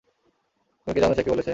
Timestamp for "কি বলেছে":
1.23-1.49